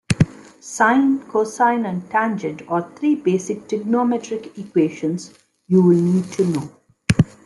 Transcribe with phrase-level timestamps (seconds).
[0.59, 5.31] Sine, cosine and tangent are three basic trigonometric equations
[5.67, 6.71] you'll need to know.